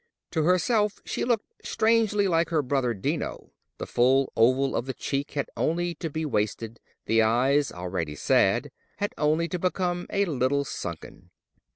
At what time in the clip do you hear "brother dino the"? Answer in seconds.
2.63-3.85